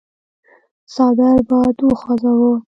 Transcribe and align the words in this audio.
څادر 0.93 1.37
باد 1.49 1.77
وخوځاوه. 1.87 2.53